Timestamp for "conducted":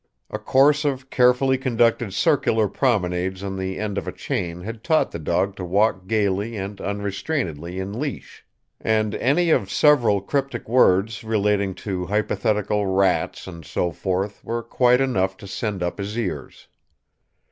1.59-2.11